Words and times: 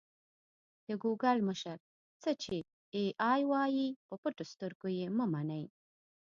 د 0.87 0.89
ګوګل 1.03 1.39
مشر: 1.49 1.77
څه 2.21 2.31
چې 2.43 2.57
اې 2.95 3.05
ای 3.31 3.41
وايي 3.51 3.87
په 4.07 4.15
پټو 4.21 4.43
سترګو 4.53 4.87
یې 4.97 5.05
مه 5.17 5.25
منئ. 5.33 5.65